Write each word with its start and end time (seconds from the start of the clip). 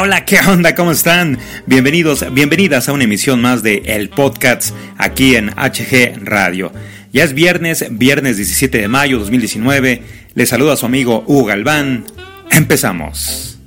Hola, 0.00 0.24
¿qué 0.24 0.38
onda? 0.38 0.76
¿Cómo 0.76 0.92
están? 0.92 1.38
Bienvenidos, 1.66 2.24
bienvenidas 2.32 2.88
a 2.88 2.92
una 2.92 3.02
emisión 3.02 3.40
más 3.40 3.64
de 3.64 3.82
El 3.86 4.10
Podcast 4.10 4.72
aquí 4.96 5.34
en 5.34 5.48
HG 5.48 6.20
Radio. 6.22 6.70
Ya 7.12 7.24
es 7.24 7.34
viernes, 7.34 7.84
viernes 7.90 8.36
17 8.36 8.78
de 8.78 8.86
mayo 8.86 9.18
2019. 9.18 10.02
Les 10.34 10.48
saluda 10.48 10.74
a 10.74 10.76
su 10.76 10.86
amigo 10.86 11.24
Hugo 11.26 11.46
Galván. 11.46 12.04
Empezamos. 12.52 13.57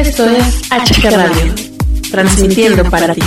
Esto 0.00 0.24
es 0.30 0.62
HG 0.70 1.10
Radio, 1.10 1.54
transmitiendo 2.10 2.88
para 2.88 3.14
ti. 3.14 3.20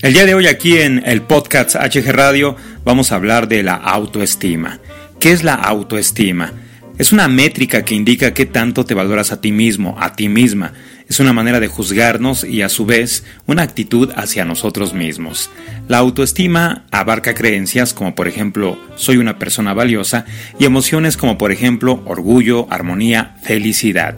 El 0.00 0.14
día 0.14 0.24
de 0.24 0.32
hoy 0.34 0.46
aquí 0.46 0.78
en 0.78 1.02
el 1.04 1.20
podcast 1.20 1.74
HG 1.74 2.10
Radio 2.10 2.56
vamos 2.86 3.12
a 3.12 3.16
hablar 3.16 3.48
de 3.48 3.62
la 3.62 3.74
autoestima. 3.74 4.80
¿Qué 5.20 5.32
es 5.32 5.44
la 5.44 5.56
autoestima? 5.56 6.54
Es 6.96 7.12
una 7.12 7.28
métrica 7.28 7.84
que 7.84 7.94
indica 7.94 8.32
qué 8.32 8.46
tanto 8.46 8.86
te 8.86 8.94
valoras 8.94 9.30
a 9.30 9.42
ti 9.42 9.52
mismo, 9.52 9.94
a 10.00 10.16
ti 10.16 10.30
misma. 10.30 10.72
Es 11.08 11.20
una 11.20 11.32
manera 11.32 11.58
de 11.58 11.68
juzgarnos 11.68 12.44
y 12.44 12.60
a 12.60 12.68
su 12.68 12.84
vez 12.84 13.24
una 13.46 13.62
actitud 13.62 14.10
hacia 14.14 14.44
nosotros 14.44 14.92
mismos. 14.92 15.50
La 15.88 15.98
autoestima 15.98 16.84
abarca 16.90 17.34
creencias 17.34 17.94
como 17.94 18.14
por 18.14 18.28
ejemplo 18.28 18.78
soy 18.96 19.16
una 19.16 19.38
persona 19.38 19.72
valiosa 19.72 20.26
y 20.58 20.66
emociones 20.66 21.16
como 21.16 21.38
por 21.38 21.50
ejemplo 21.50 22.02
orgullo, 22.04 22.66
armonía, 22.70 23.36
felicidad. 23.42 24.16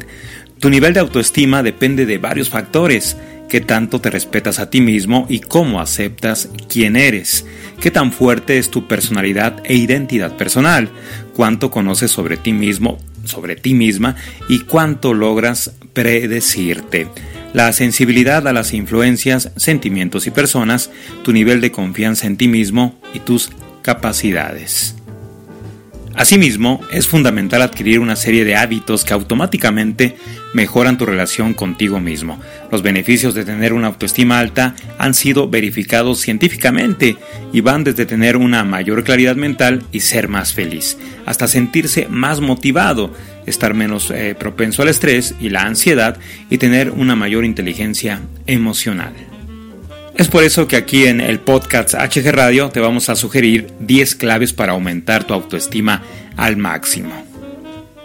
Tu 0.58 0.68
nivel 0.68 0.92
de 0.92 1.00
autoestima 1.00 1.62
depende 1.62 2.06
de 2.06 2.18
varios 2.18 2.50
factores 2.50 3.16
qué 3.48 3.60
tanto 3.60 4.00
te 4.00 4.10
respetas 4.10 4.58
a 4.58 4.70
ti 4.70 4.80
mismo 4.80 5.26
y 5.28 5.40
cómo 5.40 5.80
aceptas 5.80 6.48
quién 6.68 6.96
eres, 6.96 7.46
qué 7.80 7.90
tan 7.90 8.12
fuerte 8.12 8.58
es 8.58 8.70
tu 8.70 8.86
personalidad 8.86 9.60
e 9.64 9.74
identidad 9.74 10.36
personal, 10.36 10.88
cuánto 11.34 11.70
conoces 11.70 12.10
sobre 12.10 12.36
ti 12.36 12.52
mismo, 12.52 12.98
sobre 13.24 13.56
ti 13.56 13.74
misma 13.74 14.16
y 14.48 14.60
cuánto 14.60 15.14
logras 15.14 15.72
predecirte. 15.92 17.08
la 17.52 17.72
sensibilidad 17.72 18.46
a 18.46 18.52
las 18.52 18.72
influencias, 18.72 19.50
sentimientos 19.56 20.28
y 20.28 20.30
personas, 20.30 20.90
tu 21.24 21.32
nivel 21.32 21.60
de 21.60 21.72
confianza 21.72 22.28
en 22.28 22.36
ti 22.36 22.46
mismo 22.46 23.00
y 23.12 23.18
tus 23.18 23.50
capacidades. 23.82 24.94
Asimismo, 26.14 26.80
es 26.92 27.06
fundamental 27.06 27.62
adquirir 27.62 28.00
una 28.00 28.16
serie 28.16 28.44
de 28.44 28.56
hábitos 28.56 29.04
que 29.04 29.14
automáticamente 29.14 30.16
mejoran 30.52 30.98
tu 30.98 31.06
relación 31.06 31.54
contigo 31.54 32.00
mismo. 32.00 32.38
Los 32.70 32.82
beneficios 32.82 33.32
de 33.32 33.44
tener 33.44 33.72
una 33.72 33.86
autoestima 33.86 34.40
alta 34.40 34.74
han 34.98 35.14
sido 35.14 35.48
verificados 35.48 36.20
científicamente 36.20 37.16
y 37.52 37.60
van 37.60 37.84
desde 37.84 38.06
tener 38.06 38.36
una 38.36 38.64
mayor 38.64 39.04
claridad 39.04 39.36
mental 39.36 39.84
y 39.92 40.00
ser 40.00 40.28
más 40.28 40.52
feliz, 40.52 40.98
hasta 41.26 41.48
sentirse 41.48 42.06
más 42.10 42.40
motivado, 42.40 43.14
estar 43.50 43.74
menos 43.74 44.10
eh, 44.10 44.34
propenso 44.38 44.82
al 44.82 44.88
estrés 44.88 45.34
y 45.40 45.50
la 45.50 45.62
ansiedad 45.62 46.16
y 46.48 46.58
tener 46.58 46.90
una 46.90 47.16
mayor 47.16 47.44
inteligencia 47.44 48.20
emocional. 48.46 49.12
Es 50.16 50.28
por 50.28 50.44
eso 50.44 50.68
que 50.68 50.76
aquí 50.76 51.06
en 51.06 51.20
el 51.20 51.40
podcast 51.40 51.94
HG 51.94 52.30
Radio 52.32 52.68
te 52.68 52.80
vamos 52.80 53.08
a 53.08 53.16
sugerir 53.16 53.68
10 53.80 54.16
claves 54.16 54.52
para 54.52 54.72
aumentar 54.72 55.24
tu 55.24 55.34
autoestima 55.34 56.02
al 56.36 56.56
máximo. 56.56 57.10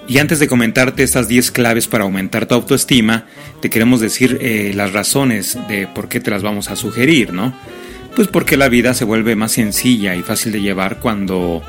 Y 0.07 0.19
antes 0.19 0.39
de 0.39 0.47
comentarte 0.47 1.03
estas 1.03 1.27
10 1.27 1.51
claves 1.51 1.87
para 1.87 2.03
aumentar 2.03 2.45
tu 2.45 2.53
autoestima, 2.53 3.25
te 3.59 3.69
queremos 3.69 3.99
decir 3.99 4.37
eh, 4.39 4.71
las 4.75 4.93
razones 4.93 5.57
de 5.67 5.87
por 5.87 6.07
qué 6.07 6.19
te 6.19 6.31
las 6.31 6.43
vamos 6.43 6.69
a 6.69 6.75
sugerir, 6.75 7.33
¿no? 7.33 7.53
Pues 8.15 8.27
porque 8.27 8.55
la 8.55 8.69
vida 8.69 8.93
se 8.93 9.03
vuelve 9.03 9.35
más 9.35 9.53
sencilla 9.53 10.15
y 10.15 10.21
fácil 10.21 10.51
de 10.51 10.61
llevar 10.61 10.99
cuando 10.99 11.63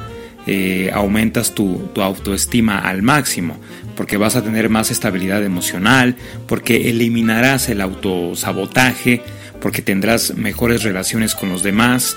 eh, 0.46 0.90
aumentas 0.92 1.54
tu, 1.54 1.88
tu 1.94 2.02
autoestima 2.02 2.78
al 2.78 3.02
máximo, 3.02 3.56
porque 3.96 4.16
vas 4.16 4.36
a 4.36 4.42
tener 4.42 4.68
más 4.68 4.90
estabilidad 4.90 5.42
emocional, 5.44 6.16
porque 6.46 6.88
eliminarás 6.90 7.68
el 7.68 7.80
autosabotaje, 7.80 9.22
porque 9.60 9.82
tendrás 9.82 10.34
mejores 10.36 10.82
relaciones 10.82 11.34
con 11.34 11.48
los 11.48 11.62
demás 11.62 12.16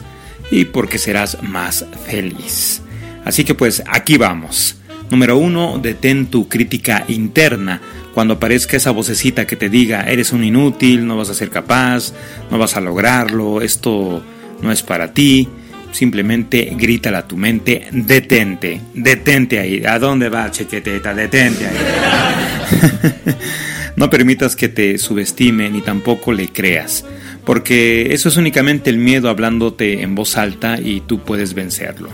y 0.51 0.65
porque 0.65 0.97
serás 0.97 1.41
más 1.41 1.85
feliz. 2.05 2.81
Así 3.25 3.43
que 3.43 3.55
pues 3.55 3.83
aquí 3.87 4.17
vamos. 4.17 4.75
Número 5.09 5.37
uno, 5.37 5.79
detén 5.81 6.27
tu 6.27 6.47
crítica 6.47 7.05
interna. 7.07 7.81
Cuando 8.13 8.35
aparezca 8.35 8.77
esa 8.77 8.91
vocecita 8.91 9.47
que 9.47 9.55
te 9.55 9.69
diga, 9.69 10.03
eres 10.03 10.33
un 10.33 10.43
inútil, 10.43 11.07
no 11.07 11.17
vas 11.17 11.29
a 11.29 11.33
ser 11.33 11.49
capaz, 11.49 12.13
no 12.51 12.57
vas 12.57 12.75
a 12.75 12.81
lograrlo, 12.81 13.61
esto 13.61 14.23
no 14.61 14.71
es 14.71 14.83
para 14.83 15.13
ti, 15.13 15.47
simplemente 15.91 16.73
grítala 16.75 17.19
a 17.19 17.27
tu 17.27 17.37
mente, 17.37 17.87
detente, 17.91 18.81
detente 18.93 19.59
ahí. 19.59 19.83
¿A 19.85 19.99
dónde 19.99 20.29
va, 20.29 20.51
chequeteta? 20.51 21.13
Detente 21.13 21.67
ahí. 21.67 21.77
no 23.95 24.09
permitas 24.09 24.55
que 24.55 24.69
te 24.69 24.97
subestime 24.97 25.69
ni 25.69 25.81
tampoco 25.81 26.33
le 26.33 26.49
creas 26.49 27.05
porque 27.49 28.13
eso 28.13 28.29
es 28.29 28.37
únicamente 28.37 28.91
el 28.91 28.99
miedo 28.99 29.27
hablándote 29.27 30.03
en 30.03 30.13
voz 30.13 30.37
alta 30.37 30.79
y 30.79 31.01
tú 31.01 31.21
puedes 31.21 31.55
vencerlo. 31.55 32.11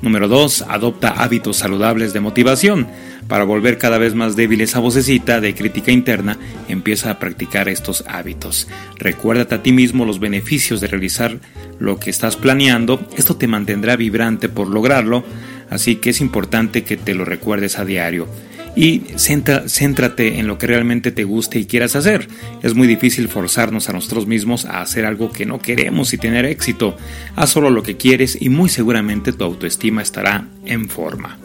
Número 0.00 0.28
2. 0.28 0.64
Adopta 0.66 1.10
hábitos 1.10 1.58
saludables 1.58 2.14
de 2.14 2.20
motivación. 2.20 2.88
Para 3.28 3.44
volver 3.44 3.76
cada 3.76 3.98
vez 3.98 4.14
más 4.14 4.36
débil 4.36 4.62
esa 4.62 4.78
vocecita 4.78 5.40
de 5.40 5.54
crítica 5.54 5.92
interna, 5.92 6.38
empieza 6.66 7.10
a 7.10 7.18
practicar 7.18 7.68
estos 7.68 8.02
hábitos. 8.08 8.68
Recuérdate 8.96 9.54
a 9.54 9.62
ti 9.62 9.70
mismo 9.70 10.06
los 10.06 10.18
beneficios 10.18 10.80
de 10.80 10.88
realizar 10.88 11.38
lo 11.78 11.98
que 11.98 12.08
estás 12.08 12.36
planeando. 12.36 13.06
Esto 13.16 13.36
te 13.36 13.46
mantendrá 13.46 13.96
vibrante 13.96 14.48
por 14.48 14.68
lograrlo, 14.68 15.24
así 15.68 15.96
que 15.96 16.10
es 16.10 16.22
importante 16.22 16.84
que 16.84 16.96
te 16.96 17.14
lo 17.14 17.26
recuerdes 17.26 17.78
a 17.78 17.84
diario 17.84 18.26
y 18.74 19.02
céntrate 19.16 20.38
en 20.38 20.46
lo 20.46 20.56
que 20.56 20.68
realmente 20.68 21.10
te 21.10 21.24
guste 21.24 21.58
y 21.58 21.66
quieras 21.66 21.96
hacer. 21.96 22.28
Es 22.62 22.74
muy 22.74 22.86
difícil 22.86 23.28
forzarnos 23.28 23.88
a 23.88 23.92
nosotros 23.92 24.26
mismos 24.26 24.66
a 24.66 24.80
hacer 24.80 25.04
algo 25.04 25.32
que 25.32 25.46
no 25.46 25.58
queremos 25.58 26.14
y 26.14 26.18
tener 26.18 26.44
éxito. 26.44 26.96
Haz 27.34 27.50
solo 27.50 27.70
lo 27.70 27.82
que 27.82 27.96
quieres 27.96 28.40
y 28.40 28.48
muy 28.48 28.68
seguramente 28.68 29.32
tu 29.32 29.44
autoestima 29.44 30.00
estará 30.00 30.46
en 30.64 30.88
forma. 30.88 31.38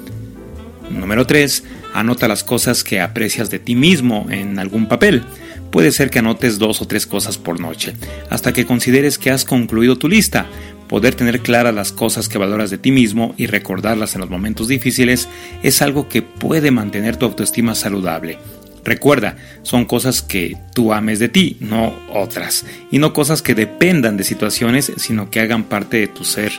Número 0.89 1.25
3. 1.25 1.63
Anota 1.93 2.27
las 2.27 2.43
cosas 2.43 2.83
que 2.83 2.99
aprecias 2.99 3.49
de 3.49 3.59
ti 3.59 3.75
mismo 3.75 4.27
en 4.29 4.59
algún 4.59 4.87
papel. 4.87 5.23
Puede 5.71 5.91
ser 5.91 6.09
que 6.09 6.19
anotes 6.19 6.59
dos 6.59 6.81
o 6.81 6.87
tres 6.87 7.07
cosas 7.07 7.37
por 7.37 7.59
noche, 7.59 7.93
hasta 8.29 8.53
que 8.53 8.65
consideres 8.65 9.17
que 9.17 9.31
has 9.31 9.45
concluido 9.45 9.97
tu 9.97 10.07
lista. 10.07 10.47
Poder 10.87 11.15
tener 11.15 11.39
claras 11.39 11.73
las 11.73 11.91
cosas 11.91 12.29
que 12.29 12.37
valoras 12.37 12.69
de 12.69 12.77
ti 12.77 12.91
mismo 12.91 13.33
y 13.37 13.47
recordarlas 13.47 14.13
en 14.13 14.21
los 14.21 14.29
momentos 14.29 14.67
difíciles 14.67 15.27
es 15.63 15.81
algo 15.81 16.07
que 16.09 16.21
puede 16.21 16.69
mantener 16.69 17.17
tu 17.17 17.25
autoestima 17.25 17.73
saludable. 17.73 18.37
Recuerda, 18.83 19.37
son 19.63 19.85
cosas 19.85 20.21
que 20.21 20.57
tú 20.75 20.93
ames 20.93 21.17
de 21.19 21.29
ti, 21.29 21.57
no 21.61 21.95
otras, 22.11 22.65
y 22.91 22.99
no 22.99 23.13
cosas 23.13 23.41
que 23.41 23.55
dependan 23.55 24.17
de 24.17 24.25
situaciones, 24.25 24.91
sino 24.97 25.31
que 25.31 25.39
hagan 25.39 25.63
parte 25.63 25.97
de 25.97 26.07
tu 26.07 26.25
ser 26.25 26.51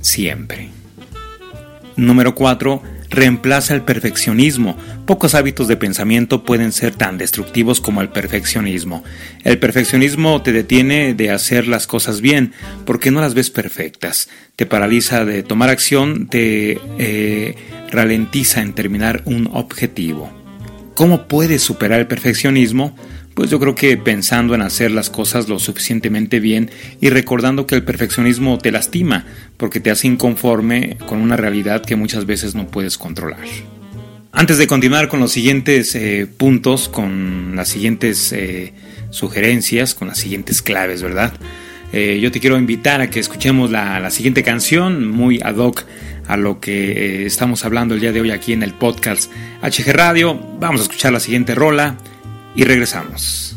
siempre. 0.00 0.70
Número 1.96 2.34
4 2.34 2.82
reemplaza 3.12 3.74
el 3.74 3.82
perfeccionismo. 3.82 4.76
Pocos 5.06 5.34
hábitos 5.34 5.68
de 5.68 5.76
pensamiento 5.76 6.44
pueden 6.44 6.72
ser 6.72 6.94
tan 6.94 7.18
destructivos 7.18 7.80
como 7.80 8.00
el 8.00 8.08
perfeccionismo. 8.08 9.04
El 9.44 9.58
perfeccionismo 9.58 10.42
te 10.42 10.52
detiene 10.52 11.14
de 11.14 11.30
hacer 11.30 11.68
las 11.68 11.86
cosas 11.86 12.20
bien 12.20 12.52
porque 12.84 13.10
no 13.10 13.20
las 13.20 13.34
ves 13.34 13.50
perfectas. 13.50 14.28
Te 14.56 14.66
paraliza 14.66 15.24
de 15.24 15.42
tomar 15.42 15.68
acción, 15.68 16.26
te 16.26 16.80
eh, 16.98 17.54
ralentiza 17.90 18.62
en 18.62 18.72
terminar 18.72 19.22
un 19.26 19.48
objetivo. 19.52 20.30
¿Cómo 20.94 21.28
puedes 21.28 21.62
superar 21.62 22.00
el 22.00 22.06
perfeccionismo? 22.06 22.96
Pues 23.34 23.48
yo 23.48 23.58
creo 23.58 23.74
que 23.74 23.96
pensando 23.96 24.54
en 24.54 24.62
hacer 24.62 24.90
las 24.90 25.08
cosas 25.08 25.48
lo 25.48 25.58
suficientemente 25.58 26.38
bien 26.38 26.70
y 27.00 27.08
recordando 27.08 27.66
que 27.66 27.74
el 27.74 27.82
perfeccionismo 27.82 28.58
te 28.58 28.70
lastima 28.70 29.24
porque 29.56 29.80
te 29.80 29.90
hace 29.90 30.06
inconforme 30.06 30.98
con 31.06 31.20
una 31.20 31.36
realidad 31.36 31.82
que 31.82 31.96
muchas 31.96 32.26
veces 32.26 32.54
no 32.54 32.66
puedes 32.66 32.98
controlar. 32.98 33.40
Antes 34.32 34.58
de 34.58 34.66
continuar 34.66 35.08
con 35.08 35.20
los 35.20 35.32
siguientes 35.32 35.94
eh, 35.94 36.26
puntos, 36.26 36.88
con 36.88 37.54
las 37.54 37.68
siguientes 37.68 38.32
eh, 38.32 38.72
sugerencias, 39.10 39.94
con 39.94 40.08
las 40.08 40.18
siguientes 40.18 40.62
claves, 40.62 41.02
¿verdad? 41.02 41.32
Eh, 41.92 42.18
yo 42.20 42.30
te 42.32 42.40
quiero 42.40 42.56
invitar 42.58 43.02
a 43.02 43.10
que 43.10 43.20
escuchemos 43.20 43.70
la, 43.70 44.00
la 44.00 44.10
siguiente 44.10 44.42
canción, 44.42 45.06
muy 45.06 45.40
ad 45.42 45.56
hoc 45.56 45.84
a 46.26 46.36
lo 46.38 46.60
que 46.60 47.26
estamos 47.26 47.64
hablando 47.64 47.94
el 47.94 48.00
día 48.00 48.12
de 48.12 48.22
hoy 48.22 48.30
aquí 48.30 48.54
en 48.54 48.62
el 48.62 48.72
podcast 48.72 49.30
HG 49.62 49.92
Radio. 49.92 50.34
Vamos 50.58 50.80
a 50.80 50.84
escuchar 50.84 51.12
la 51.12 51.20
siguiente 51.20 51.54
rola 51.54 51.98
y 52.54 52.64
regresamos. 52.64 53.56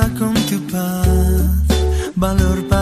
Dentro, 0.00 0.30
adentro. 2.20 2.77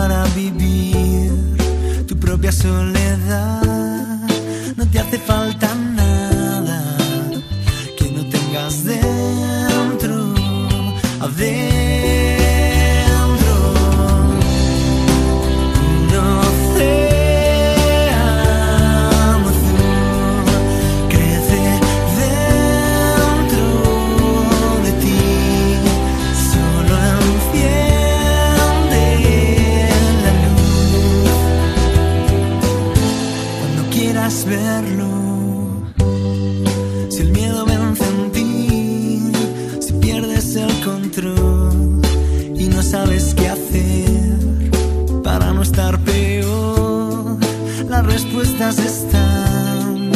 respuestas 48.17 48.79
están 48.79 50.09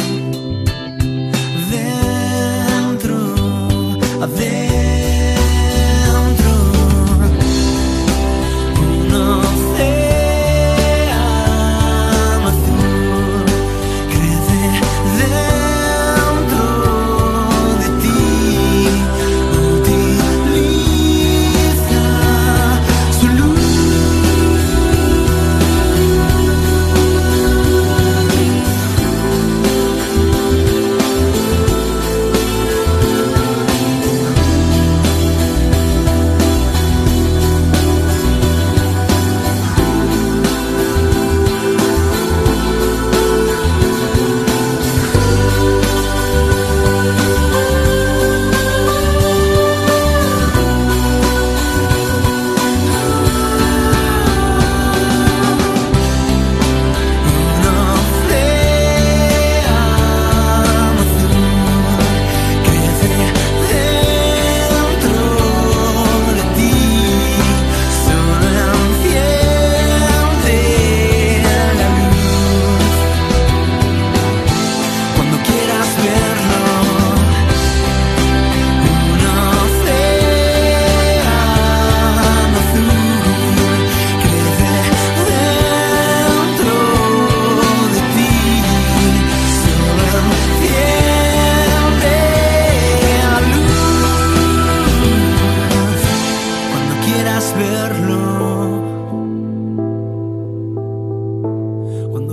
dentro, 1.70 3.16
adentro. 4.20 4.71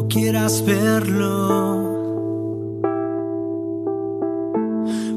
quieras 0.10 0.66
verlo. 0.66 1.98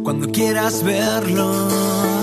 Cuando 0.05 0.31
quieras 0.31 0.85
verlo. 0.85 2.22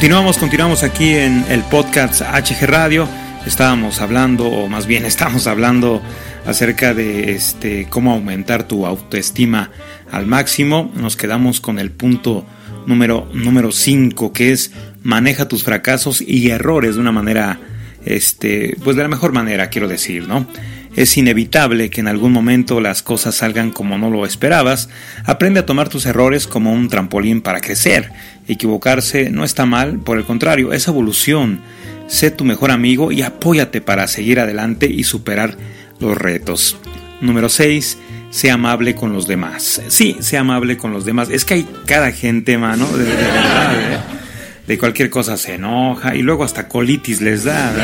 Continuamos, 0.00 0.38
continuamos 0.38 0.82
aquí 0.82 1.10
en 1.10 1.44
el 1.50 1.60
podcast 1.64 2.22
HG 2.22 2.64
Radio. 2.66 3.06
Estábamos 3.44 4.00
hablando, 4.00 4.46
o 4.46 4.66
más 4.66 4.86
bien 4.86 5.04
estamos 5.04 5.46
hablando 5.46 6.00
acerca 6.46 6.94
de 6.94 7.32
este 7.32 7.86
cómo 7.90 8.12
aumentar 8.12 8.66
tu 8.66 8.86
autoestima 8.86 9.70
al 10.10 10.24
máximo. 10.24 10.90
Nos 10.94 11.16
quedamos 11.16 11.60
con 11.60 11.78
el 11.78 11.90
punto 11.90 12.46
número 12.86 13.28
número 13.34 13.72
5, 13.72 14.32
que 14.32 14.52
es 14.52 14.72
maneja 15.02 15.48
tus 15.48 15.64
fracasos 15.64 16.22
y 16.22 16.48
errores 16.48 16.94
de 16.94 17.02
una 17.02 17.12
manera 17.12 17.60
este, 18.06 18.78
pues 18.82 18.96
de 18.96 19.02
la 19.02 19.08
mejor 19.10 19.32
manera, 19.32 19.68
quiero 19.68 19.86
decir, 19.86 20.26
¿no? 20.26 20.46
Es 20.96 21.16
inevitable 21.16 21.88
que 21.88 22.00
en 22.00 22.08
algún 22.08 22.32
momento 22.32 22.80
las 22.80 23.02
cosas 23.02 23.36
salgan 23.36 23.70
como 23.70 23.96
no 23.96 24.10
lo 24.10 24.26
esperabas. 24.26 24.88
Aprende 25.24 25.60
a 25.60 25.66
tomar 25.66 25.88
tus 25.88 26.06
errores 26.06 26.46
como 26.46 26.72
un 26.72 26.88
trampolín 26.88 27.42
para 27.42 27.60
crecer. 27.60 28.10
Equivocarse 28.48 29.30
no 29.30 29.44
está 29.44 29.66
mal, 29.66 30.00
por 30.00 30.18
el 30.18 30.24
contrario, 30.24 30.72
es 30.72 30.88
evolución. 30.88 31.60
Sé 32.08 32.32
tu 32.32 32.44
mejor 32.44 32.72
amigo 32.72 33.12
y 33.12 33.22
apóyate 33.22 33.80
para 33.80 34.08
seguir 34.08 34.40
adelante 34.40 34.86
y 34.86 35.04
superar 35.04 35.56
los 36.00 36.18
retos. 36.18 36.76
Número 37.20 37.48
6. 37.48 37.98
Sé 38.30 38.50
amable 38.50 38.94
con 38.94 39.12
los 39.12 39.26
demás. 39.26 39.82
Sí, 39.88 40.16
sé 40.20 40.38
amable 40.38 40.76
con 40.76 40.92
los 40.92 41.04
demás. 41.04 41.30
Es 41.30 41.44
que 41.44 41.54
hay 41.54 41.68
cada 41.86 42.12
gente, 42.12 42.58
mano, 42.58 42.86
de, 42.86 43.04
verdad, 43.04 43.74
¿eh? 43.74 43.98
de 44.66 44.78
cualquier 44.78 45.10
cosa 45.10 45.36
se 45.36 45.54
enoja 45.54 46.14
y 46.14 46.22
luego 46.22 46.44
hasta 46.44 46.68
colitis 46.68 47.20
les 47.20 47.44
da. 47.44 47.72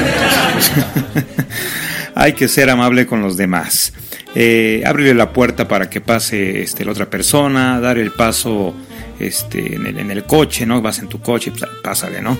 hay 2.17 2.33
que 2.33 2.49
ser 2.49 2.71
amable 2.71 3.07
con 3.07 3.21
los 3.21 3.37
demás. 3.37 3.93
Eh, 4.35 4.83
abrirle 4.87 5.15
la 5.15 5.35
puerta 5.35 5.69
para 5.69 5.91
que 5.91 6.01
pase 6.01 6.63
este, 6.63 6.85
la 6.85 6.93
otra 6.93 7.11
persona, 7.11 7.79
dar 7.79 7.99
el 7.99 8.11
paso 8.11 8.75
este, 9.21 9.75
en, 9.77 10.11
el, 10.11 10.25
coche, 10.25 10.65
¿no? 10.65 10.81
Vas 10.81 10.99
en 10.99 11.09
tu 11.09 11.21
coche, 11.21 11.51
pues, 11.51 11.71
pásale, 11.83 12.23
¿no? 12.23 12.39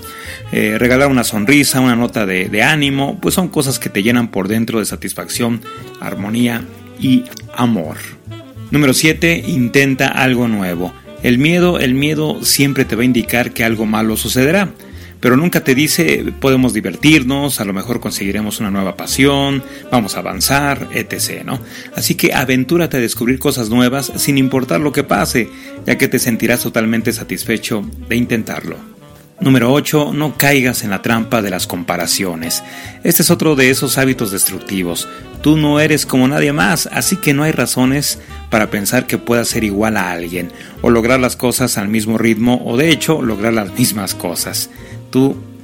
Eh, 0.51 0.77
regalar 0.79 1.09
una 1.09 1.25
sonrisa, 1.25 1.81
una 1.81 1.95
nota 1.95 2.25
de, 2.25 2.63
ánimo, 2.63 3.19
pues 3.21 3.35
son 3.35 3.49
cosas 3.49 3.79
que 3.79 3.91
te 3.91 4.03
llenan 4.03 4.31
por 4.31 4.49
dentro 4.49 4.79
de 4.79 4.87
satisfacción, 4.87 5.61
armonía 6.01 6.63
y 6.99 7.25
amor. 7.55 7.99
Número 8.71 8.95
7. 8.95 9.45
Intenta 9.47 10.09
algo 10.09 10.49
nuevo. 10.49 10.95
El 11.23 11.37
miedo, 11.37 11.79
el 11.79 11.93
miedo 11.93 12.43
siempre 12.43 12.87
te 12.87 12.97
va 12.97 13.03
a 13.03 13.07
indicar 13.07 13.53
que 13.53 13.63
algo 13.63 13.85
malo 13.85 14.17
sucederá 14.17 14.71
pero 15.21 15.37
nunca 15.37 15.65
te 15.65 15.75
dice 15.75 16.25
podemos 16.41 16.73
divertirnos, 16.73 17.61
a 17.61 17.65
lo 17.65 17.73
mejor 17.73 18.01
conseguiremos 18.01 18.61
una 18.61 18.71
nueva 18.71 18.97
pasión, 18.97 19.63
vamos 19.91 20.17
a 20.17 20.21
avanzar, 20.21 20.89
etc. 20.93 21.43
¿no? 21.45 21.61
Así 21.95 22.15
que 22.15 22.35
aventúrate 22.35 22.97
a 22.97 23.01
descubrir 23.01 23.39
cosas 23.39 23.71
nuevas 23.71 24.13
sin 24.17 24.39
importar 24.39 24.81
lo 24.81 24.93
que 24.93 25.05
pase, 25.05 25.49
ya 25.87 25.99
que 25.99 26.09
te 26.09 26.19
sentirás 26.19 26.63
totalmente 26.63 27.13
satisfecho 27.13 27.85
de 28.09 28.17
intentarlo. 28.17 28.97
Número 29.39 29.71
8. 29.71 30.13
No 30.15 30.39
caigas 30.39 30.83
en 30.83 30.91
la 30.91 31.03
trampa 31.03 31.43
de 31.43 31.51
las 31.51 31.67
comparaciones. 31.67 32.63
Este 33.05 33.23
es 33.23 33.31
otro 33.31 33.55
de 33.55 33.69
esos 33.69 33.99
hábitos 33.99 34.31
destructivos. 34.31 35.09
Tú 35.43 35.59
no 35.59 35.79
eres 35.79 36.07
como 36.07 36.27
nadie 36.27 36.55
más, 36.55 36.89
así 36.91 37.17
que 37.17 37.35
no 37.35 37.43
hay 37.43 37.53
razones 37.53 38.19
para 38.51 38.71
pensar 38.71 39.07
que 39.07 39.19
puedas 39.19 39.49
ser 39.49 39.63
igual 39.63 39.99
a 39.99 40.11
alguien, 40.11 40.51
o 40.81 40.89
lograr 40.89 41.21
las 41.21 41.37
cosas 41.37 41.77
al 41.77 41.89
mismo 41.89 42.17
ritmo, 42.17 42.63
o 42.65 42.79
de 42.79 42.91
hecho 42.91 43.21
lograr 43.21 43.53
las 43.53 43.79
mismas 43.79 44.15
cosas. 44.15 44.71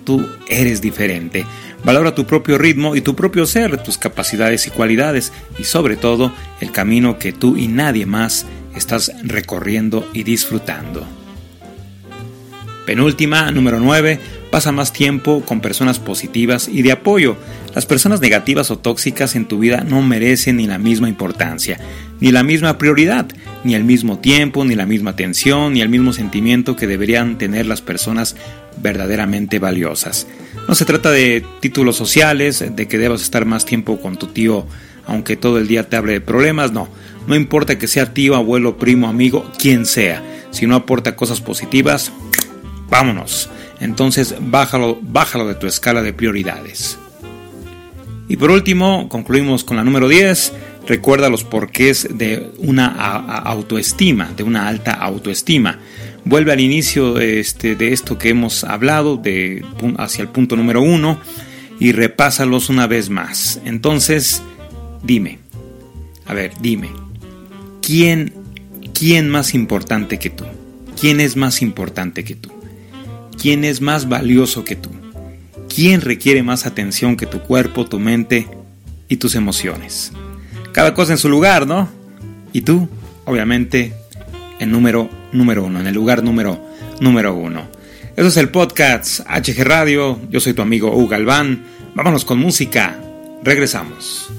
Tú, 0.04 0.26
eres 0.48 0.80
diferente. 0.80 1.44
Valora 1.84 2.14
tu 2.14 2.24
propio 2.26 2.56
ritmo 2.56 2.96
y 2.96 3.02
tu 3.02 3.14
propio 3.14 3.44
ser, 3.44 3.82
tus 3.82 3.98
capacidades 3.98 4.66
y 4.66 4.70
cualidades, 4.70 5.30
y 5.58 5.64
sobre 5.64 5.96
todo 5.96 6.32
el 6.60 6.70
camino 6.72 7.18
que 7.18 7.32
tú 7.32 7.58
y 7.58 7.68
nadie 7.68 8.06
más 8.06 8.46
estás 8.74 9.12
recorriendo 9.22 10.08
y 10.14 10.22
disfrutando. 10.22 11.06
Penúltima, 12.86 13.50
número 13.50 13.78
9, 13.78 14.18
pasa 14.50 14.72
más 14.72 14.92
tiempo 14.92 15.42
con 15.42 15.60
personas 15.60 15.98
positivas 15.98 16.68
y 16.68 16.80
de 16.80 16.92
apoyo. 16.92 17.36
Las 17.74 17.84
personas 17.84 18.22
negativas 18.22 18.70
o 18.70 18.78
tóxicas 18.78 19.36
en 19.36 19.46
tu 19.46 19.58
vida 19.58 19.84
no 19.86 20.00
merecen 20.00 20.56
ni 20.56 20.66
la 20.66 20.78
misma 20.78 21.08
importancia, 21.08 21.78
ni 22.20 22.32
la 22.32 22.42
misma 22.42 22.78
prioridad, 22.78 23.26
ni 23.64 23.74
el 23.74 23.84
mismo 23.84 24.18
tiempo, 24.18 24.64
ni 24.64 24.74
la 24.74 24.86
misma 24.86 25.10
atención, 25.10 25.74
ni 25.74 25.82
el 25.82 25.90
mismo 25.90 26.12
sentimiento 26.12 26.74
que 26.74 26.86
deberían 26.86 27.38
tener 27.38 27.66
las 27.66 27.82
personas 27.82 28.34
verdaderamente 28.78 29.58
valiosas. 29.58 30.26
No 30.68 30.74
se 30.74 30.84
trata 30.84 31.10
de 31.10 31.44
títulos 31.60 31.96
sociales, 31.96 32.64
de 32.74 32.88
que 32.88 32.98
debas 32.98 33.22
estar 33.22 33.44
más 33.44 33.64
tiempo 33.64 34.00
con 34.00 34.16
tu 34.16 34.28
tío 34.28 34.66
aunque 35.06 35.36
todo 35.36 35.58
el 35.58 35.66
día 35.66 35.88
te 35.88 35.96
hable 35.96 36.12
de 36.12 36.20
problemas, 36.20 36.72
no. 36.72 36.88
No 37.26 37.34
importa 37.34 37.78
que 37.78 37.88
sea 37.88 38.12
tío, 38.12 38.34
abuelo, 38.34 38.76
primo, 38.76 39.08
amigo, 39.08 39.50
quien 39.58 39.86
sea. 39.86 40.22
Si 40.50 40.66
no 40.66 40.74
aporta 40.74 41.16
cosas 41.16 41.40
positivas, 41.40 42.12
vámonos. 42.88 43.48
Entonces 43.80 44.34
bájalo, 44.40 44.98
bájalo 45.00 45.46
de 45.46 45.54
tu 45.54 45.66
escala 45.66 46.02
de 46.02 46.12
prioridades. 46.12 46.98
Y 48.28 48.36
por 48.36 48.50
último, 48.50 49.08
concluimos 49.08 49.64
con 49.64 49.76
la 49.76 49.84
número 49.84 50.08
10. 50.08 50.52
Recuerda 50.86 51.28
los 51.28 51.44
porqués 51.44 52.08
de 52.10 52.50
una 52.58 52.86
autoestima, 52.86 54.32
de 54.36 54.42
una 54.42 54.68
alta 54.68 54.92
autoestima 54.92 55.78
vuelve 56.24 56.52
al 56.52 56.60
inicio 56.60 57.18
este, 57.18 57.74
de 57.74 57.92
esto 57.92 58.18
que 58.18 58.30
hemos 58.30 58.64
hablado, 58.64 59.16
de, 59.16 59.64
hacia 59.98 60.22
el 60.22 60.28
punto 60.28 60.56
número 60.56 60.82
uno, 60.82 61.18
y 61.78 61.92
repásalos 61.92 62.68
una 62.68 62.86
vez 62.86 63.10
más. 63.10 63.60
Entonces, 63.64 64.42
dime, 65.02 65.38
a 66.26 66.34
ver, 66.34 66.52
dime, 66.60 66.90
¿quién, 67.80 68.34
quién 68.94 69.28
más 69.28 69.54
importante 69.54 70.18
que 70.18 70.30
tú? 70.30 70.44
¿Quién 71.00 71.20
es 71.20 71.36
más 71.36 71.62
importante 71.62 72.22
que 72.24 72.36
tú? 72.36 72.50
¿Quién 73.40 73.64
es 73.64 73.80
más 73.80 74.08
valioso 74.08 74.64
que 74.64 74.76
tú? 74.76 74.90
¿Quién 75.74 76.00
requiere 76.00 76.42
más 76.42 76.66
atención 76.66 77.16
que 77.16 77.26
tu 77.26 77.40
cuerpo, 77.40 77.86
tu 77.86 77.98
mente 77.98 78.46
y 79.08 79.16
tus 79.16 79.34
emociones? 79.34 80.12
Cada 80.72 80.94
cosa 80.94 81.12
en 81.12 81.18
su 81.18 81.28
lugar, 81.28 81.66
¿no? 81.66 81.88
Y 82.52 82.60
tú, 82.60 82.88
obviamente, 83.24 83.94
en 84.62 84.70
número 84.70 85.10
número 85.32 85.64
uno, 85.64 85.80
en 85.80 85.88
el 85.88 85.94
lugar 85.94 86.22
número 86.22 86.56
número 87.00 87.34
uno. 87.34 87.66
Eso 88.14 88.28
es 88.28 88.36
el 88.36 88.48
podcast 88.50 89.20
HG 89.26 89.64
Radio. 89.64 90.20
Yo 90.30 90.38
soy 90.38 90.52
tu 90.54 90.62
amigo 90.62 90.94
Hugo 90.94 91.08
Galván. 91.08 91.64
Vámonos 91.94 92.24
con 92.24 92.38
música. 92.38 92.96
Regresamos. 93.42 94.30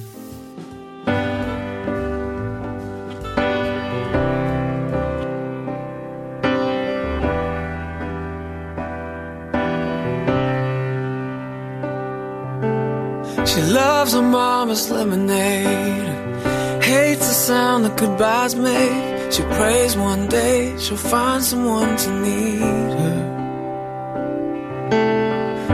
She 13.45 13.61
loves 13.61 14.15
mama's 14.15 14.89
lemonade, 14.89 16.81
hates 16.81 17.27
the 17.27 17.33
sound 17.33 17.85
that. 17.85 19.12
She 19.33 19.41
prays 19.41 19.97
one 19.97 20.27
day 20.27 20.77
she'll 20.77 20.95
find 20.95 21.43
someone 21.43 21.97
to 21.97 22.09
need 22.21 22.91
her. 22.99 23.19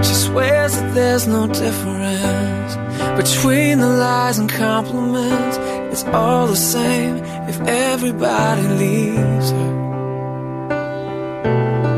She 0.02 0.14
swears 0.14 0.78
that 0.78 0.94
there's 0.94 1.28
no 1.28 1.46
difference 1.46 2.78
between 3.22 3.80
the 3.80 3.90
lies 3.90 4.40
and 4.40 4.50
compliments. 4.50 5.58
It's 5.92 6.06
all 6.06 6.48
the 6.48 6.56
same 6.56 7.18
if 7.50 7.60
everybody 7.60 8.66
leaves 8.84 9.52
her. 9.52 9.72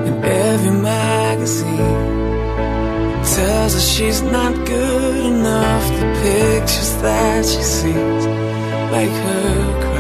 In 0.08 0.16
every 0.24 0.72
magazine 0.82 2.08
tells 3.36 3.74
her 3.76 3.80
she's 3.80 4.24
not 4.24 4.56
good 4.66 5.26
enough. 5.28 5.86
The 6.00 6.08
pictures 6.24 6.94
that 7.04 7.46
she 7.46 7.62
sees 7.62 8.26
make 8.92 9.12
her 9.12 9.91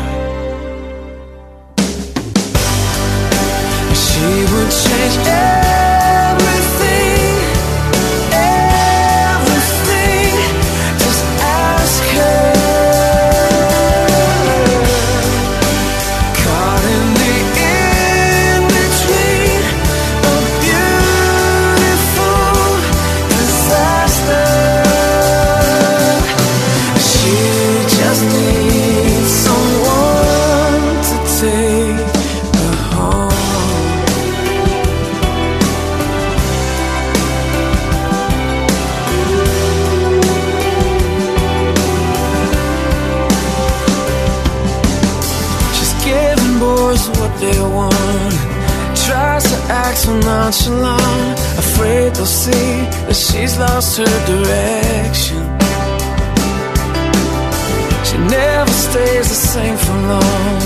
the 59.31 59.37
same 59.37 59.77
for 59.77 59.97
long. 60.11 60.59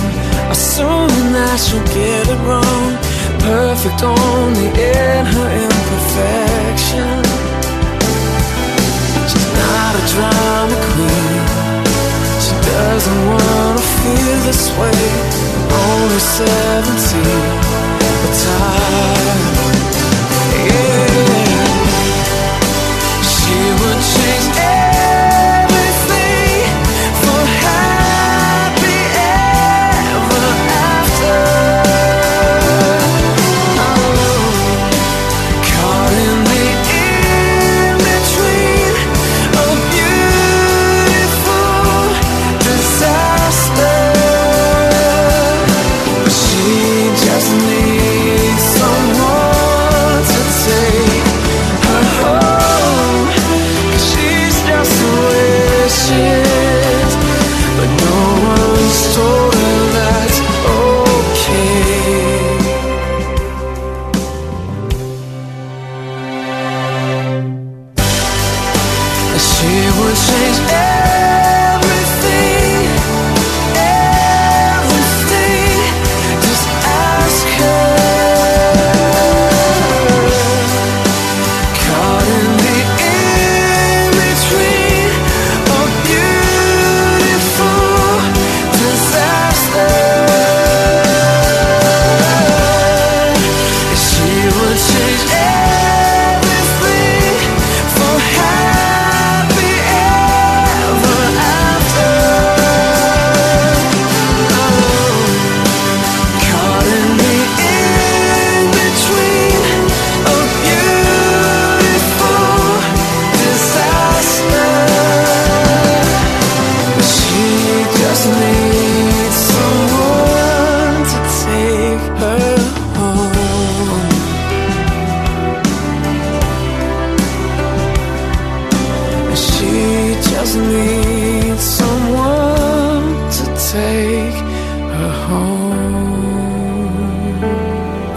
Assuming 0.49 1.29
that 1.37 1.57
she'll 1.61 1.85
get 1.93 2.25
it 2.33 2.41
wrong. 2.49 2.97
Perfect 3.45 4.01
only 4.01 4.69
in 4.73 5.21
her 5.33 5.49
imperfection. 5.65 7.17
She's 9.29 9.49
not 9.61 9.93
a 10.01 10.03
drama 10.13 10.77
queen. 10.89 11.41
She 12.41 12.53
doesn't 12.73 13.21
wanna 13.29 13.85
feel 14.01 14.37
this 14.49 14.63
way. 14.81 15.01
Only 15.85 16.21
17, 16.41 17.45
but 18.21 18.33
tired. 18.45 19.41
Yeah. 20.65 21.05
She 23.29 23.57
would 23.79 24.01
change 24.13 24.64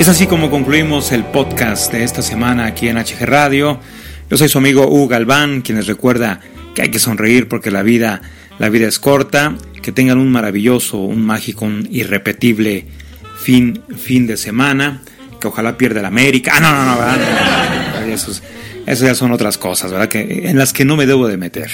Es 0.09 0.13
así 0.13 0.27
como 0.27 0.51
concluimos 0.51 1.13
el 1.13 1.23
podcast 1.23 1.93
de 1.93 2.03
esta 2.03 2.23
semana 2.23 2.65
aquí 2.65 2.89
en 2.89 2.97
HG 2.97 3.27
Radio. 3.27 3.79
Yo 4.31 4.39
soy 4.39 4.49
su 4.49 4.57
amigo 4.57 4.89
Hugo 4.89 5.07
Galván, 5.07 5.61
quien 5.61 5.77
les 5.77 5.87
recuerda 5.87 6.41
que 6.75 6.81
hay 6.81 6.89
que 6.91 6.99
sonreír 6.99 7.47
porque 7.47 7.71
la 7.71 7.83
vida, 7.83 8.23
la 8.59 8.71
vida 8.71 8.89
es 8.89 8.99
corta. 8.99 9.55
Que 9.83 9.93
tengan 9.93 10.17
un 10.17 10.33
maravilloso, 10.33 10.97
un 10.97 11.27
mágico, 11.27 11.67
un 11.67 11.87
irrepetible 11.93 12.87
fin, 13.39 13.83
fin 13.99 14.27
de 14.27 14.39
semana. 14.39 15.03
Que 15.43 15.49
ojalá 15.49 15.77
pierda 15.77 16.01
el 16.01 16.07
América. 16.07 16.53
Ah, 16.55 16.61
no, 16.61 16.73
no, 16.73 16.87
no, 16.87 16.99
¿verdad? 16.99 18.09
Eso, 18.09 18.31
es- 18.31 18.43
eso 18.89 19.05
ya 19.05 19.15
son 19.15 19.33
otras 19.33 19.59
cosas, 19.59 19.93
¿verdad? 19.93 20.09
Que, 20.09 20.49
en 20.49 20.57
las 20.57 20.73
que 20.73 20.85
no 20.85 20.97
me 20.97 21.05
debo 21.05 21.29
de 21.29 21.37
meter. 21.37 21.71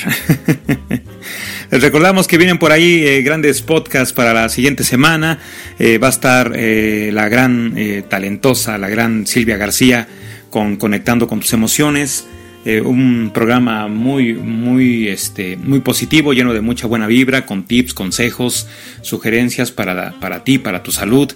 Les 1.70 1.82
recordamos 1.82 2.26
que 2.26 2.38
vienen 2.38 2.58
por 2.58 2.72
ahí 2.72 3.04
eh, 3.06 3.22
grandes 3.22 3.62
podcasts 3.62 4.12
para 4.12 4.34
la 4.34 4.48
siguiente 4.48 4.82
semana. 4.82 5.38
Eh, 5.78 5.98
va 5.98 6.08
a 6.08 6.10
estar 6.10 6.52
eh, 6.56 7.10
la 7.12 7.28
gran 7.28 7.76
talentosa, 8.08 8.78
la 8.78 8.88
gran 8.88 9.26
Silvia 9.26 9.56
García 9.56 10.08
con 10.50 10.76
Conectando 10.76 11.28
con 11.28 11.40
tus 11.40 11.52
emociones. 11.52 12.26
Un 12.66 13.30
programa 13.34 13.88
muy, 13.88 14.32
muy, 14.32 15.08
este, 15.08 15.58
muy 15.58 15.80
positivo, 15.80 16.32
lleno 16.32 16.54
de 16.54 16.62
mucha 16.62 16.86
buena 16.86 17.06
vibra, 17.06 17.44
con 17.44 17.64
tips, 17.64 17.92
consejos, 17.92 18.66
sugerencias 19.02 19.70
para, 19.70 20.14
para 20.18 20.44
ti, 20.44 20.56
para 20.56 20.82
tu 20.82 20.90
salud, 20.90 21.30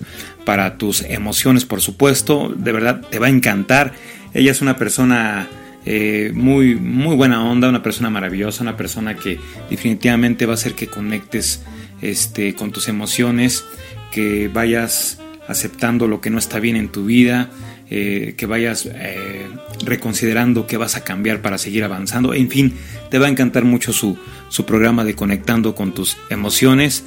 para 0.46 0.78
tus 0.78 1.02
emociones, 1.02 1.66
por 1.66 1.82
supuesto. 1.82 2.50
De 2.56 2.72
verdad, 2.72 3.02
te 3.10 3.18
va 3.18 3.26
a 3.26 3.30
encantar. 3.30 3.92
Ella 4.32 4.52
es 4.52 4.62
una 4.62 4.78
persona 4.78 5.48
eh, 5.90 6.32
muy, 6.34 6.74
muy 6.74 7.16
buena 7.16 7.42
onda, 7.42 7.66
una 7.66 7.82
persona 7.82 8.10
maravillosa, 8.10 8.62
una 8.62 8.76
persona 8.76 9.16
que 9.16 9.40
definitivamente 9.70 10.44
va 10.44 10.52
a 10.52 10.54
hacer 10.54 10.74
que 10.74 10.88
conectes 10.88 11.62
este, 12.02 12.54
con 12.54 12.72
tus 12.72 12.88
emociones, 12.88 13.64
que 14.12 14.48
vayas 14.48 15.18
aceptando 15.46 16.06
lo 16.06 16.20
que 16.20 16.28
no 16.28 16.36
está 16.36 16.60
bien 16.60 16.76
en 16.76 16.90
tu 16.90 17.06
vida, 17.06 17.48
eh, 17.88 18.34
que 18.36 18.44
vayas 18.44 18.84
eh, 18.84 19.46
reconsiderando 19.82 20.66
qué 20.66 20.76
vas 20.76 20.94
a 20.94 21.04
cambiar 21.04 21.40
para 21.40 21.56
seguir 21.56 21.84
avanzando. 21.84 22.34
En 22.34 22.50
fin, 22.50 22.74
te 23.08 23.18
va 23.18 23.24
a 23.24 23.30
encantar 23.30 23.64
mucho 23.64 23.94
su, 23.94 24.18
su 24.50 24.66
programa 24.66 25.04
de 25.04 25.14
Conectando 25.14 25.74
con 25.74 25.94
tus 25.94 26.18
emociones. 26.28 27.04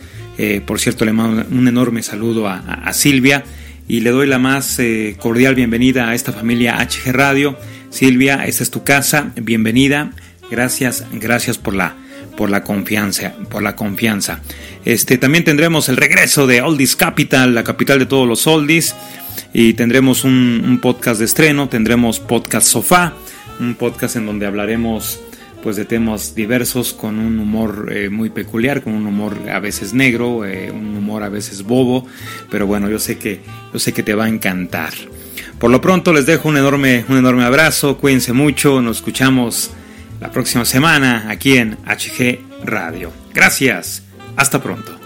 Por 0.65 0.80
cierto, 0.80 1.06
le 1.06 1.13
mando 1.13 1.46
un 1.52 1.67
enorme 1.67 2.02
saludo 2.02 2.48
a, 2.48 2.58
a 2.58 2.94
Silvia 2.94 3.44
y 3.88 4.00
le 4.00 4.10
doy 4.10 4.26
la 4.26 4.39
más 4.39 4.82
cordial 5.20 5.54
bienvenida 5.54 6.10
a 6.10 6.15
esta 6.15 6.32
familia 6.32 6.80
HG 6.80 7.12
Radio. 7.12 7.60
Silvia, 7.91 8.45
esta 8.45 8.63
es 8.63 8.71
tu 8.71 8.84
casa, 8.84 9.32
bienvenida. 9.36 10.12
Gracias, 10.49 11.06
gracias 11.12 11.58
por 11.58 11.75
la, 11.75 11.97
por 12.38 12.49
la 12.49 12.63
confianza, 12.63 13.34
por 13.49 13.62
la 13.62 13.75
confianza. 13.75 14.39
Este, 14.86 15.17
también 15.17 15.43
tendremos 15.43 15.89
el 15.89 15.97
regreso 15.97 16.47
de 16.47 16.62
Oldies 16.62 16.95
Capital, 16.95 17.54
la 17.54 17.65
capital 17.65 17.99
de 17.99 18.06
todos 18.06 18.27
los 18.27 18.47
oldies, 18.47 18.95
y 19.54 19.73
tendremos 19.73 20.23
un, 20.23 20.80
podcast 20.82 21.19
de 21.19 21.25
estreno, 21.25 21.67
tendremos 21.67 22.21
podcast 22.21 22.65
sofá, 22.65 23.13
un 23.60 23.75
podcast 23.75 24.15
en 24.15 24.25
donde 24.25 24.45
hablaremos 24.45 25.19
pues 25.62 25.75
de 25.75 25.86
temas 25.86 26.34
diversos 26.34 26.93
con 26.93 27.19
un 27.19 27.38
humor 27.39 27.91
eh, 27.93 28.10
muy 28.10 28.30
peculiar, 28.30 28.82
con 28.82 28.93
un 28.93 29.06
humor 29.06 29.38
a 29.54 29.60
veces 29.60 29.93
negro, 29.93 30.43
eh, 30.45 30.71
un 30.71 30.95
humor 30.95 31.23
a 31.23 31.30
veces 31.30 31.63
bobo, 31.63 32.08
pero 32.49 32.65
bueno, 32.65 32.89
yo 32.89 32.97
sé 32.97 33.17
que 33.17 33.41
yo 33.71 33.77
sé 33.77 33.93
que 33.93 34.01
te 34.01 34.15
va 34.15 34.25
a 34.25 34.30
encantar. 34.30 34.93
Por 35.62 35.69
lo 35.69 35.80
pronto 35.80 36.12
les 36.12 36.26
dejo 36.26 36.50
un 36.50 36.58
enorme 36.58 37.06
un 37.08 37.17
enorme 37.17 37.43
abrazo, 37.43 37.95
cuídense 37.95 38.34
mucho, 38.34 38.82
nos 38.82 38.97
escuchamos 38.97 39.69
la 40.19 40.32
próxima 40.32 40.65
semana 40.65 41.28
aquí 41.30 41.56
en 41.56 41.78
HG 41.86 42.65
Radio. 42.65 43.12
Gracias. 43.32 44.02
Hasta 44.36 44.60
pronto. 44.60 44.97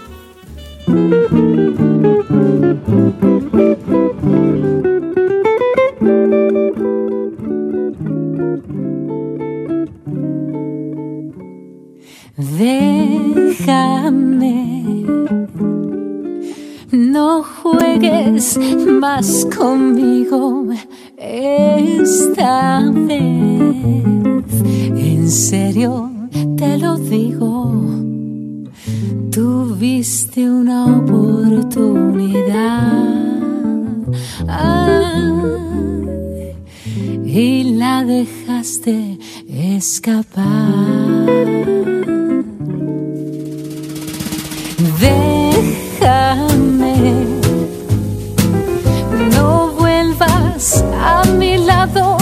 Juegues 18.36 18.86
más 18.86 19.46
conmigo 19.56 20.66
esta 21.16 22.90
vez. 22.92 23.20
En 24.96 25.30
serio 25.30 26.10
te 26.56 26.78
lo 26.78 26.96
digo, 26.96 27.72
tuviste 29.30 30.48
una 30.48 30.86
oportunidad 30.86 32.16
y 37.24 37.64
la 37.74 38.04
dejaste 38.04 39.18
escapar. 39.48 40.46
A 51.06 51.24
mi 51.38 51.56
lado 51.58 52.16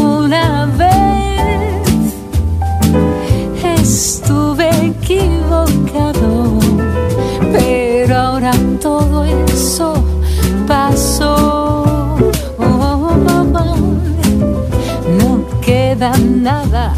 una 0.00 0.66
vez. 0.76 2.14
Estuve 3.80 4.68
equivocado, 4.92 6.58
pero 7.52 8.16
ahora 8.18 8.52
todo 8.80 9.24
eso 9.24 9.94
pasó. 10.66 12.16
no 15.18 15.30
queda 15.60 16.12
nada 16.18 16.92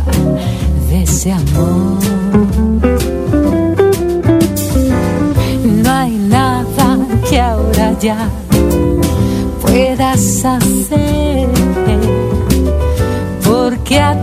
de 0.88 1.02
ese 1.02 1.32
amor. 1.32 1.98
No 5.84 5.90
hay 5.90 6.16
nada 6.16 6.98
que 7.28 7.40
ahora 7.40 7.92
ya 8.00 8.28
hacer, 10.44 11.48
porque 13.44 13.98
a 13.98 14.19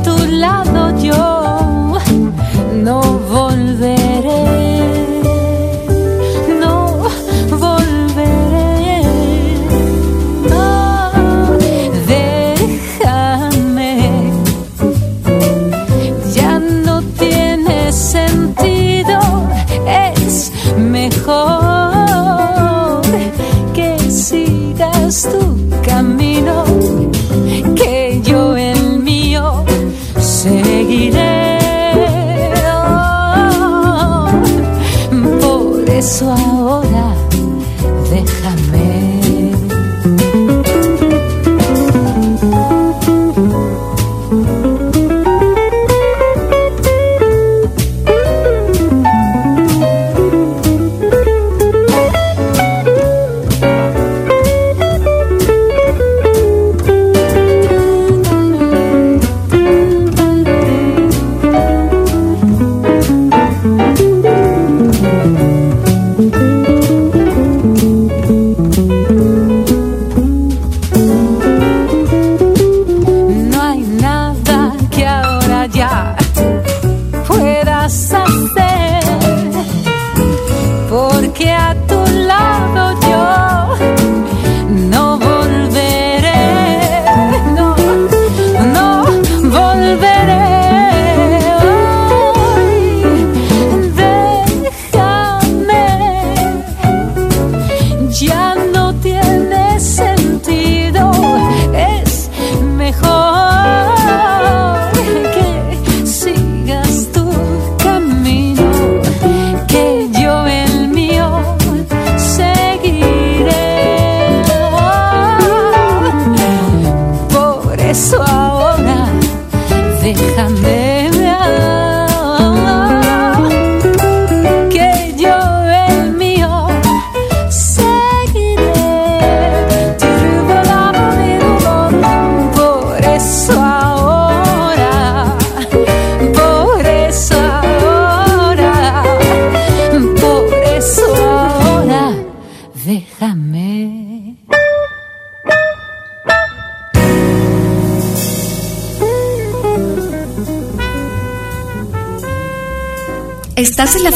déjame 120.13 120.86